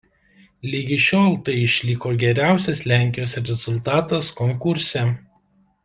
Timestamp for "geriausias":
2.25-2.81